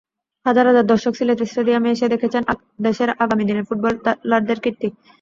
[0.45, 2.43] হাজার হাজার দর্শক সিলেট স্টেডিয়ামে এসে দেখেছেন
[2.87, 4.87] দেশের আগামী দিনের ফুটবলারদের কীর্তি।